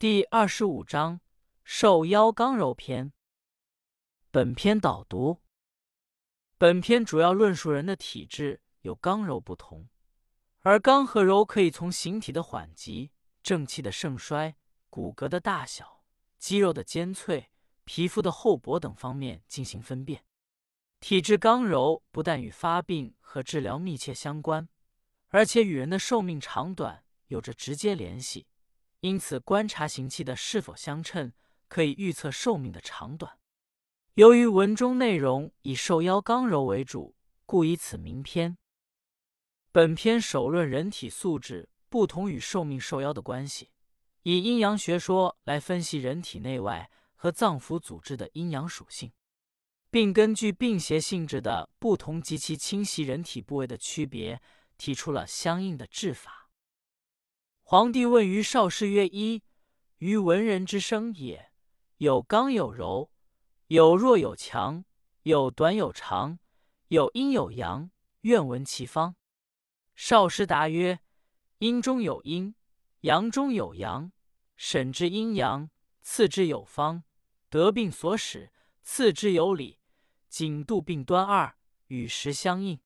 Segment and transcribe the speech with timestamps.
[0.00, 1.20] 第二十五章
[1.62, 3.12] 受腰刚柔篇。
[4.30, 5.42] 本篇导读。
[6.56, 9.90] 本篇主要论述人的体质有刚柔不同，
[10.60, 13.10] 而刚和柔可以从形体的缓急、
[13.42, 14.56] 正气的盛衰、
[14.88, 16.02] 骨骼的大小、
[16.38, 17.50] 肌肉的尖脆、
[17.84, 20.24] 皮肤的厚薄等方面进行分辨。
[21.00, 24.66] 体质刚柔不但与发病和治疗密切相关，
[25.28, 28.46] 而且与人的寿命长短有着直接联系。
[29.00, 31.32] 因此，观察行气的是否相称，
[31.68, 33.38] 可以预测寿命的长短。
[34.14, 37.14] 由于文中内容以受腰刚柔为主，
[37.46, 38.58] 故以此名篇。
[39.72, 43.70] 本篇首论人体素质不同与寿命受腰的关系，
[44.24, 49.12] 以阴阳学说来分析人体内外和脏腑组织的阴阳属性。
[49.92, 54.40] 并根据病邪性质的不同及其侵袭人体部位的区别，
[54.76, 56.39] 提出了相应的治法。
[57.70, 59.44] 皇帝问于少师曰：“一
[59.98, 61.52] 于文人之生也，
[61.98, 63.12] 有刚有柔，
[63.68, 64.84] 有弱有强，
[65.22, 66.40] 有短有长，
[66.88, 69.14] 有阴有阳，愿闻其方。”
[69.94, 70.98] 少师答曰
[71.58, 72.56] ：“阴中有阴，
[73.02, 74.10] 阳中有阳，
[74.56, 75.70] 审之阴阳，
[76.02, 77.04] 次之有方，
[77.48, 78.50] 得病所使，
[78.82, 79.78] 次之有理。”
[80.28, 81.54] 颈度病端二
[81.86, 82.80] 与时相应，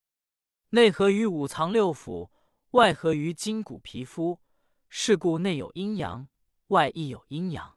[0.69, 2.29] 内合于五脏六腑，
[2.73, 4.41] 外合于筋骨皮肤。
[4.97, 6.28] 是故内有阴阳，
[6.69, 7.77] 外亦有阴阳。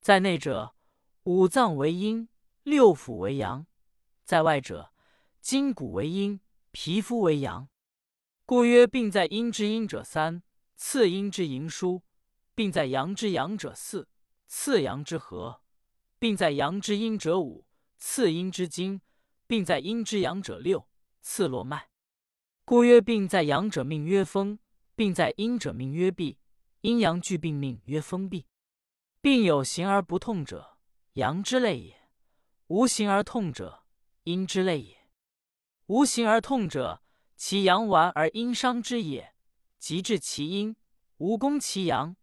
[0.00, 0.74] 在内者，
[1.22, 2.28] 五脏为阴，
[2.64, 3.64] 六腑为阳；
[4.24, 4.92] 在外者，
[5.40, 6.40] 筋骨为阴，
[6.72, 7.68] 皮肤为阳。
[8.44, 10.42] 故曰：病在阴之阴者三，
[10.74, 12.02] 次阴之盈疏；
[12.56, 14.08] 病在阳之阳者四，
[14.48, 15.62] 次阳之和；
[16.18, 17.64] 病在阳之阴者五。
[17.98, 19.00] 次阴之精，
[19.46, 20.88] 病在阴之阳者六，
[21.20, 21.88] 次络脉。
[22.64, 24.58] 故曰：病在阳者命曰风，
[25.02, 26.38] 病在阴者命曰闭。
[26.82, 28.46] 阴阳俱病命曰风闭。
[29.20, 30.78] 病有形而不痛者，
[31.14, 31.92] 阳之类也；
[32.68, 33.82] 无形而痛者，
[34.22, 35.08] 阴之类也。
[35.86, 37.02] 无形而痛者，
[37.34, 39.34] 其阳顽而阴伤之也，
[39.76, 40.76] 即治其阴，
[41.16, 42.14] 无攻其阳；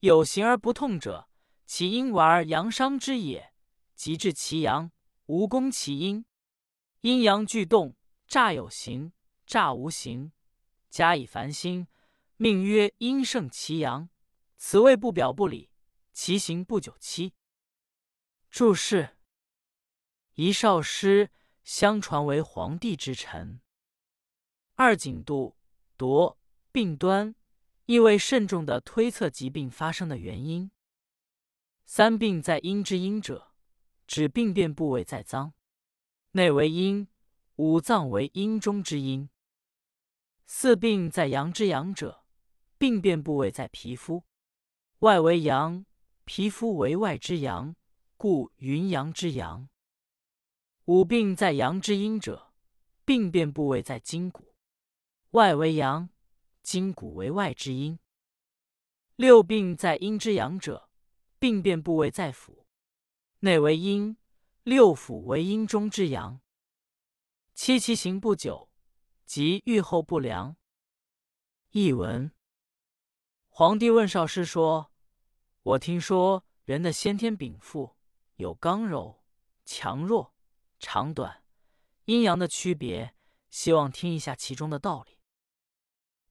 [0.00, 1.30] 有形而不痛者，
[1.64, 3.54] 其阴顽而阳伤之也，
[3.94, 4.90] 即治其阳。
[5.24, 6.26] 无功其阴，
[7.00, 7.96] 阴阳俱动，
[8.28, 9.14] 诈有形，
[9.46, 10.32] 诈无形，
[10.90, 11.86] 加以繁星，
[12.36, 14.08] 命曰阴盛其阳。
[14.56, 15.70] 此谓不表不里，
[16.12, 17.34] 其行不久期。
[18.50, 19.16] 注释：
[20.34, 21.30] 一少师，
[21.62, 23.60] 相传为皇帝之臣。
[24.74, 25.56] 二景度
[25.96, 26.38] 夺
[26.72, 27.34] 病端，
[27.86, 30.70] 意味慎重的推测疾病发生的原因。
[31.84, 33.52] 三病在阴之阴者。
[34.06, 35.52] 指病变部位在脏，
[36.30, 37.08] 内为阴，
[37.56, 39.28] 五脏为阴中之阴。
[40.46, 42.24] 四病在阳之阳者，
[42.78, 44.24] 病变部位在皮肤，
[44.98, 45.86] 外为阳，
[46.26, 47.74] 皮肤为外之阳，
[48.18, 49.68] 故云阳之阳。
[50.84, 52.52] 五病在阳之阴者，
[53.06, 54.54] 病变部位在筋骨，
[55.30, 56.10] 外为阳，
[56.62, 57.98] 筋骨为外之阴。
[59.16, 60.90] 六病在阴之阳者，
[61.38, 62.66] 病变部位在腑。
[63.38, 64.18] 内为阴，
[64.64, 66.42] 六腑为阴中之阳。
[67.54, 68.68] 七其行不久，
[69.24, 70.56] 即愈后不良。
[71.70, 72.30] 译文：
[73.58, 74.92] 皇帝问少师说
[75.64, 77.96] ：“我听说人的先天禀赋
[78.34, 79.24] 有刚柔、
[79.64, 80.34] 强弱、
[80.78, 81.42] 长短、
[82.04, 83.14] 阴阳的区别，
[83.48, 85.20] 希望听一下其中的道理。”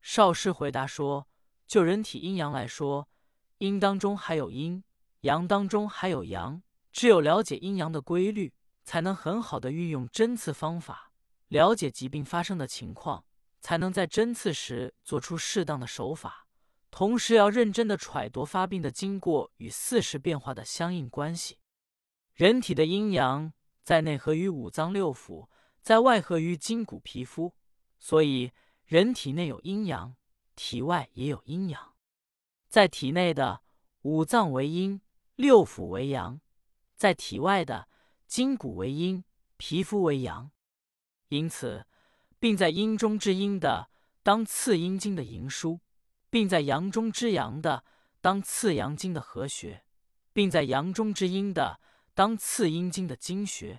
[0.03, 1.27] 少师回答说
[1.65, 3.09] ：“就人体阴阳来说，
[3.57, 4.83] 阴当中还有阴，
[5.21, 6.61] 阳当中还有阳。”
[6.93, 8.53] 只有了解阴阳的规律，
[8.83, 11.11] 才能很好的运用针刺方法，
[11.47, 13.25] 了解疾病发生的情况，
[13.61, 16.44] 才能在针刺时做出适当的手法。
[16.97, 21.59] 同时，要认真的揣度发病的经过与四时变化的相应关系。
[22.33, 23.51] 人体的阴阳
[23.83, 25.49] 在内合于五脏六腑，
[25.81, 27.53] 在外合于筋骨皮肤，
[27.99, 28.53] 所以
[28.85, 30.15] 人体内有阴阳，
[30.55, 31.95] 体外也有阴阳。
[32.69, 33.61] 在体内的
[34.03, 35.01] 五脏为阴，
[35.35, 36.39] 六腑为阳。
[36.95, 37.89] 在体外的
[38.25, 39.21] 筋骨为阴，
[39.57, 40.49] 皮肤为阳，
[41.27, 41.85] 因此
[42.39, 43.89] 病在阴中之阴的，
[44.23, 45.81] 当次阴经的营书；
[46.35, 47.85] 并在阳中之阳的，
[48.19, 49.85] 当次阳经的合穴；
[50.33, 51.79] 并在阳中之阴的，
[52.13, 53.77] 当次阴经的经穴；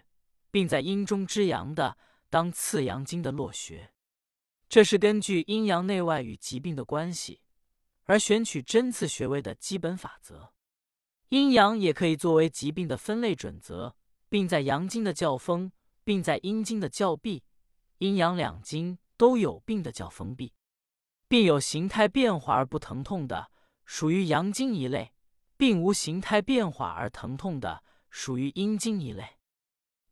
[0.51, 1.99] 并在阴中之阳的，
[2.31, 3.93] 当次阳经的络穴。
[4.71, 7.43] 这是根据阴阳内外与疾病的关系
[8.05, 10.55] 而选取针刺穴位的基本法则。
[11.29, 13.95] 阴阳也可以作为疾病的分类准则，
[14.31, 15.71] 并在阳经的叫风，
[16.05, 17.45] 并在阴经的叫闭。
[17.99, 20.55] 阴阳两经都有病的叫风闭。
[21.29, 23.51] 病有形态变化而不疼痛的，
[23.85, 25.11] 属于阳经一类；
[25.57, 29.25] 并无形态变化而疼痛的，属于阴经一类；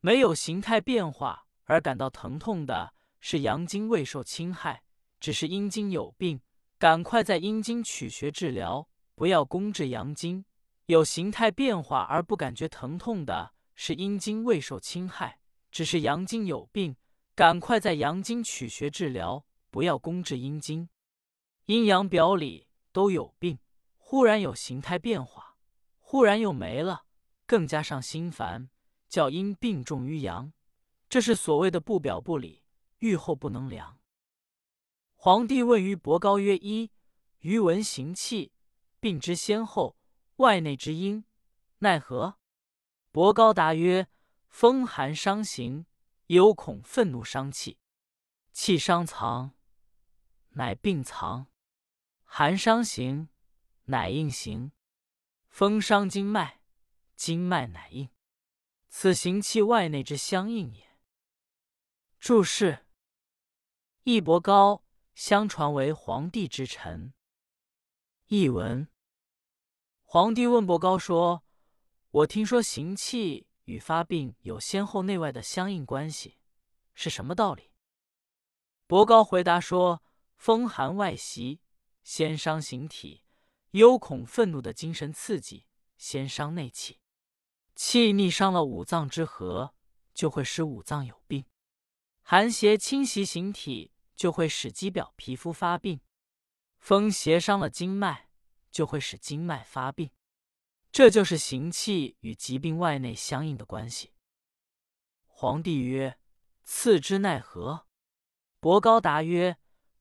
[0.01, 4.83] 没有形态变化而感到疼痛的，是阳经未受侵害，
[5.21, 6.41] 只是阴经有病，
[6.81, 10.45] 赶快在阴经取穴治疗，不要攻治阳经。
[10.87, 15.39] 有形态变化而不感觉疼痛的，是阴经未受侵害，
[15.71, 16.97] 只是阳经有病，
[17.37, 20.89] 赶快在阳经取穴治疗，不要攻治阴经。
[21.67, 23.59] 阴阳表里都有病，
[23.97, 25.57] 忽然有形态变化，
[25.99, 27.07] 忽然又没了，
[27.47, 28.69] 更加上心烦，
[29.09, 30.53] 叫阴病重于阳，
[31.09, 32.63] 这是所谓的不表不里，
[32.99, 33.99] 愈后不能量。
[35.15, 36.91] 皇帝问于伯高曰：“一
[37.39, 38.53] 余闻行气，
[39.01, 39.97] 病之先后，
[40.37, 41.25] 外内之因，
[41.79, 42.37] 奈何？”
[43.11, 44.07] 伯高答曰
[44.51, 45.87] ：“风寒伤行，
[46.27, 47.79] 忧恐愤怒伤气，
[48.53, 49.53] 气伤藏，
[50.51, 51.47] 乃病藏。”
[52.37, 53.29] 寒伤行，
[53.85, 54.73] 乃应行；
[55.47, 56.61] 风伤经脉，
[57.15, 58.11] 经脉乃应。
[58.89, 60.99] 此行气外内之相应也。
[62.19, 62.87] 注释：
[64.03, 64.83] 义伯高，
[65.15, 67.15] 相传为皇帝之臣。
[68.27, 68.89] 译文：
[70.03, 71.45] 皇帝问伯高说
[72.11, 76.39] ：“我听说行气与发病有先后内外的相应关系，
[76.95, 77.71] 是什么道理？”
[78.89, 80.03] 伯高回答说
[80.35, 81.61] ：“风寒外袭。”
[82.05, 83.25] 先伤形体，
[83.71, 85.67] 忧恐愤怒的精神刺激，
[85.97, 87.01] 先伤内气，
[87.75, 89.75] 气逆伤了五脏之和，
[90.13, 91.45] 就会使五脏有病；
[92.21, 96.01] 寒邪侵袭形体，就会使肌表皮肤发病；
[96.79, 98.29] 风邪伤了经脉，
[98.71, 100.11] 就会使经脉发病。
[100.93, 104.13] 这就是行气与疾病外内相应的关系。
[105.27, 106.19] 皇帝曰
[106.63, 107.87] ：“次之奈何？”
[108.61, 109.57] 伯高答曰：“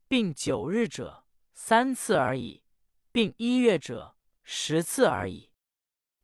[0.07, 1.21] 病九日者。”
[1.53, 2.63] 三次而已，
[3.11, 5.51] 并一月者十次而已。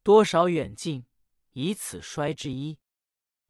[0.04, 1.06] 多少远近，
[1.52, 2.80] 以此衰之一。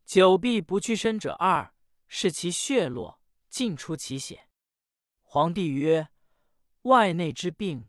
[0.05, 1.73] 久闭不去身者二，
[2.07, 4.49] 是其血络尽出其血。
[5.21, 6.09] 皇帝曰：
[6.83, 7.87] 外内之病，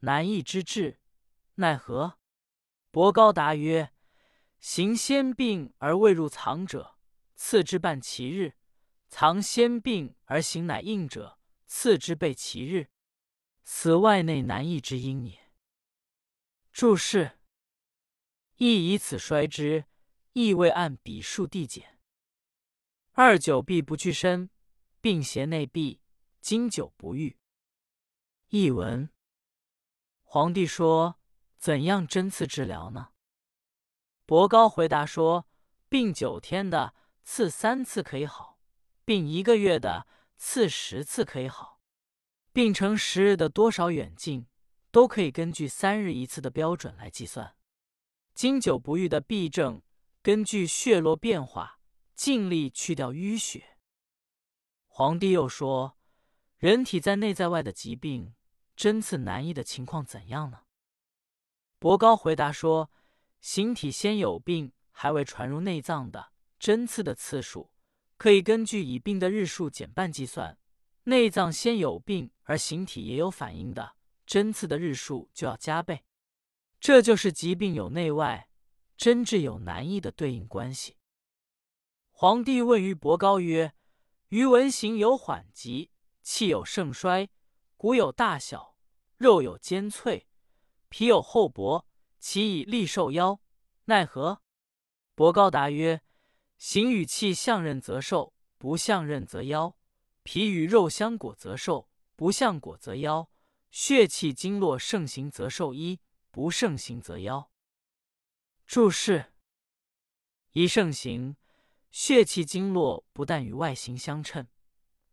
[0.00, 0.98] 难易之治，
[1.56, 2.18] 奈何？
[2.90, 3.92] 伯高答曰：
[4.58, 6.96] 行先病而未入藏者，
[7.34, 8.54] 次之半其日；
[9.08, 12.88] 藏先病而行乃应者，次之备其日。
[13.62, 15.52] 此外内难易之因也。
[16.72, 17.38] 注释：
[18.56, 19.86] 亦以此衰之，
[20.32, 21.98] 亦未按笔数递减。
[23.12, 24.50] 二久必不去身，
[25.00, 26.00] 病邪内闭，
[26.40, 27.38] 经久不愈。
[28.48, 29.10] 译文：
[30.22, 31.20] 皇帝说
[31.58, 33.10] ：“怎样针刺治疗呢？”
[34.26, 35.48] 伯高回答说
[35.88, 38.60] ：“病九天的刺三次可以好，
[39.04, 41.69] 病一个月的刺十次可以好。”
[42.52, 44.46] 病程十日的多少远近，
[44.90, 47.54] 都可以根据三日一次的标准来计算。
[48.34, 49.82] 经久不愈的痹症，
[50.20, 51.78] 根据血络变化，
[52.16, 53.78] 尽力去掉淤血。
[54.88, 55.96] 皇帝又说：
[56.58, 58.34] 人体在内在外的疾病，
[58.74, 60.62] 针刺难医的情况怎样呢？
[61.78, 62.90] 伯高回答说：
[63.40, 67.70] 形体先有病，还未传入内脏的，针刺的次数，
[68.16, 70.58] 可以根据已病的日数减半计算。
[71.10, 73.96] 内脏先有病而形体也有反应的，
[74.26, 76.04] 针刺的日数就要加倍。
[76.78, 78.48] 这就是疾病有内外、
[78.96, 80.96] 针治有难易的对应关系。
[82.12, 83.74] 皇帝问于伯高曰
[84.30, 85.90] ：“余闻行有缓急，
[86.22, 87.28] 气有盛衰，
[87.76, 88.76] 骨有大小，
[89.16, 90.28] 肉有尖脆，
[90.88, 91.88] 皮有厚薄，
[92.20, 93.40] 其以利受腰，
[93.86, 94.40] 奈何？”
[95.16, 96.02] 伯高答曰
[96.56, 99.74] ：“形与气相任则寿，不相任则夭。”
[100.22, 103.28] 皮与肉相裹则寿，不相裹则夭；
[103.70, 106.00] 血气经络盛行则寿一，
[106.30, 107.48] 不盛行则夭。
[108.66, 109.32] 注释：
[110.52, 111.36] 一盛行，
[111.90, 114.46] 血气经络不但与外形相称，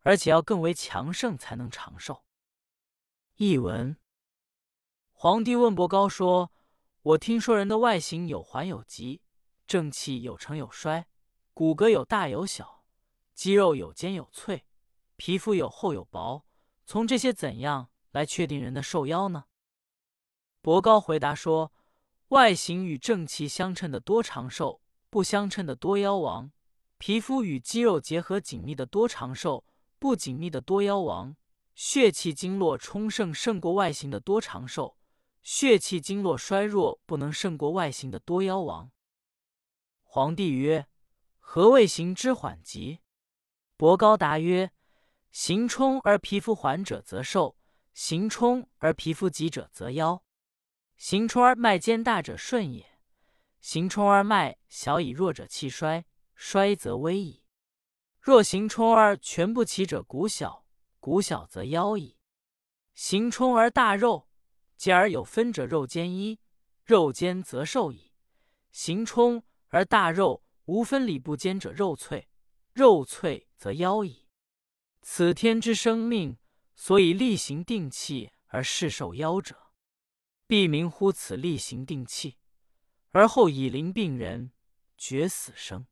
[0.01, 2.23] 而且要更为强盛才能长寿。
[3.37, 3.97] 译文：
[5.11, 6.51] 皇帝问伯高说
[7.01, 9.21] ：“我听说人的外形有缓有急，
[9.65, 11.07] 正气有成有衰，
[11.53, 12.83] 骨骼有大有小，
[13.33, 14.65] 肌肉有坚有脆。”
[15.17, 16.45] 皮肤有厚有薄，
[16.85, 19.45] 从这些怎样来确定人的寿夭呢？
[20.61, 21.73] 伯高回答说：
[22.29, 26.51] 外形与正气相称的多长寿，不相称的多夭亡；
[26.99, 29.65] 皮肤与肌肉结合紧密的多长寿，
[29.97, 31.35] 不紧密的多夭亡；
[31.73, 34.97] 血气经络充盛胜过外形的多长寿，
[35.41, 38.91] 血气经络衰弱不能胜过外形的多夭亡。
[40.03, 40.85] 皇帝曰：
[41.39, 42.99] 何谓行之缓急？
[43.75, 44.71] 伯高答曰。
[45.39, 47.55] 行冲而皮肤缓者则寿，
[47.93, 50.23] 行冲而皮肤急者则夭。
[50.95, 52.83] 行冲而脉坚大者顺也；
[53.61, 56.03] 行冲而脉小以弱者气衰，
[56.33, 57.43] 衰则危矣。
[58.19, 60.65] 若行冲而全不起者，骨小，
[60.99, 62.17] 骨小则夭矣。
[62.95, 64.27] 行冲而大肉，
[64.75, 66.39] 结而有分者，肉坚一，
[66.83, 68.11] 肉坚则寿矣。
[68.71, 72.27] 行冲而大肉无分里不坚者，肉脆，
[72.73, 74.26] 肉脆则夭矣。
[75.09, 76.37] 此天之生命，
[76.75, 79.71] 所以力行定气而世受夭者，
[80.45, 82.37] 必明乎此力行定气，
[83.11, 84.51] 而后以临病人，
[84.97, 85.87] 决死生。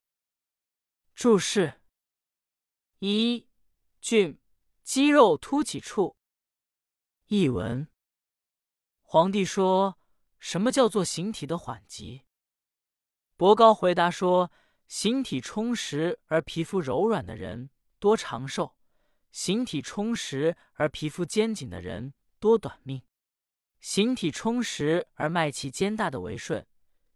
[1.15, 1.81] 注释：
[2.99, 3.47] 一、
[4.01, 4.37] 郡
[4.83, 6.17] 肌肉突起处。
[7.27, 7.87] 译文：
[9.01, 9.97] 皇帝说
[10.39, 12.23] ：“什么叫做形体的缓急？”
[13.37, 14.51] 伯高回答说
[14.89, 18.75] ：“形体充实而皮肤柔软的人多长寿，
[19.35, 23.01] 形体充实而皮肤坚紧的人多短命。
[23.81, 26.65] 形体充实而脉气坚大的为顺，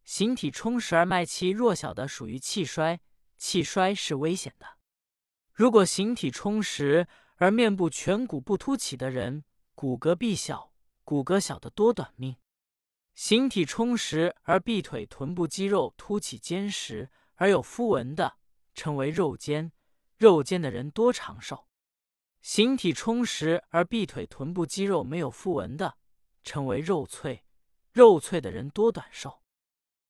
[0.03, 2.99] 形体充实而脉气弱小的属于气衰，
[3.37, 4.67] 气衰是危险的。
[5.53, 7.07] 如果形体充实
[7.37, 10.73] 而面部颧骨不凸起的人，骨骼必小，
[11.05, 12.33] 骨骼小的多短命；
[13.15, 18.35] 形体充实而臂腿臀部肌肉凸起坚实而有肤纹的，
[18.73, 19.71] 称为肉坚，
[20.17, 21.68] 肉坚的人多长寿；
[22.41, 25.97] 形体充实而臂腿臀部肌肉没有腹纹的，
[26.43, 27.43] 称为肉脆，
[27.91, 29.43] 肉脆的人多短寿。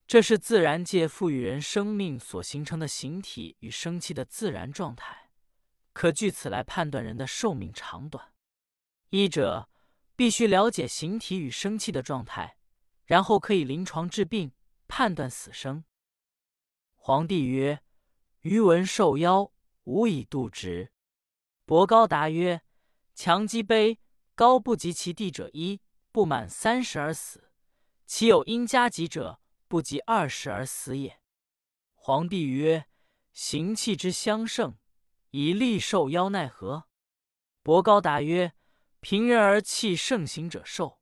[0.06, 5.30] 这是自然界赋予人生命所形成的形体与生气的自然状态，
[5.94, 8.34] 可据此来判断人的寿命长短。
[9.10, 9.70] 医者
[10.16, 12.58] 必须了解形体与生气的状态，
[13.06, 14.52] 然后可以临床治病，
[14.88, 15.84] 判断死生。
[16.96, 17.82] 皇帝曰
[18.42, 19.52] ：“余闻受夭，
[19.84, 20.92] 无以度之。”
[21.70, 22.64] 伯高答曰
[23.14, 24.00] ：“强击悲，
[24.34, 27.42] 高不及其地者一，不满三十而死；
[28.08, 31.22] 其有因加急者，不及二十而死也。”
[31.94, 32.88] 皇帝曰
[33.34, 34.80] ：“行气之相胜，
[35.30, 36.88] 以利受夭，奈何？”
[37.62, 38.54] 伯高答曰：
[39.00, 41.00] 平人而气盛行者寿，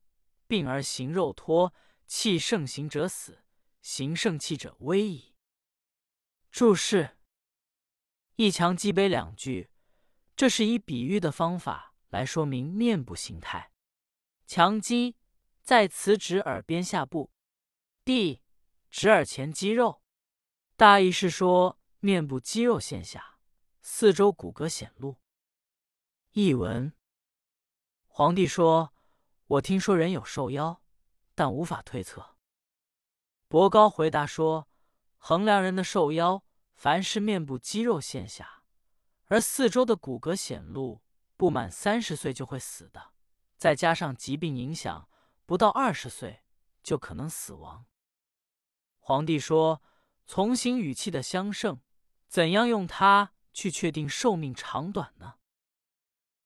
[0.47, 1.73] 病而行肉脱，
[2.07, 3.41] 气盛行者死，
[3.81, 5.33] 行盛气者危矣。
[6.51, 7.15] 注释：
[8.35, 9.69] 一强击悲两句，
[10.37, 13.71] 这是以比喻的方法来说明面部形态。
[14.45, 15.17] 强击
[15.63, 17.31] 在此指耳边下部，
[18.05, 18.43] 地
[18.91, 20.03] 指耳前肌肉。
[20.75, 23.39] 大意是说面部肌肉线下，
[23.81, 25.17] 四周骨骼显露。
[26.33, 26.93] 译文。
[28.05, 28.93] 皇帝说
[29.47, 30.83] ：“我听说人有瘦腰，
[31.33, 32.37] 但无法推测。”
[33.49, 34.69] 伯高回答说
[35.17, 36.43] ：“衡量人的瘦腰，
[36.75, 38.56] 凡是面部肌肉线下，
[39.27, 41.01] 而四周的骨骼显露，
[41.35, 43.11] 不满三十岁就会死的，
[43.57, 45.07] 再加上疾病影响，
[45.45, 46.43] 不到二十岁
[46.83, 47.85] 就可能死亡。”
[48.99, 49.81] 皇帝说
[50.25, 51.79] ：“从形与气的相胜，
[52.27, 55.35] 怎样用它去确定寿命长短呢？”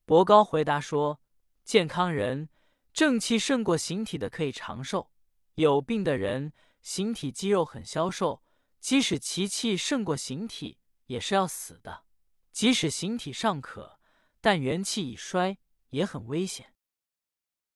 [0.05, 1.19] 伯高回答说。
[1.63, 2.49] 健康人
[2.91, 5.11] 正气胜过形体的可以长寿，
[5.53, 8.43] 有病的人形体肌肉很消瘦，
[8.79, 12.03] 即使其气胜过形体，也是要死的。
[12.51, 13.99] 即使形体尚可，
[14.41, 15.57] 但元气已衰，
[15.89, 16.73] 也很危险。